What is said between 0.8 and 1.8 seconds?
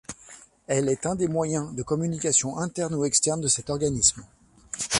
est un des moyens